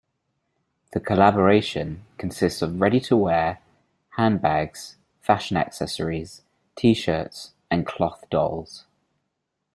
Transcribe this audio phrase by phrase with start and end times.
[0.93, 3.61] The collaboration consists of ready to wear,
[4.17, 6.41] handbags, fashion accessories,
[6.75, 8.85] T-shirts and cloth dolls.